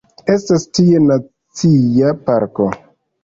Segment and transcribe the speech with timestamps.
[0.35, 2.69] Estas tie nacia parko.